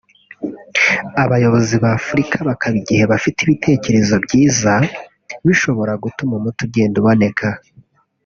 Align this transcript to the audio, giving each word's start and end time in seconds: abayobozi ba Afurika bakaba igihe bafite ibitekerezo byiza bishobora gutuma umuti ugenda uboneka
abayobozi 1.23 1.75
ba 1.83 1.89
Afurika 1.99 2.37
bakaba 2.49 2.75
igihe 2.81 3.03
bafite 3.11 3.37
ibitekerezo 3.41 4.15
byiza 4.25 4.73
bishobora 5.45 5.93
gutuma 6.03 6.33
umuti 6.39 6.59
ugenda 6.67 6.97
uboneka 7.01 7.47